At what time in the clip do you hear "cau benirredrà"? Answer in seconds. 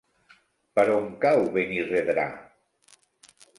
1.27-2.27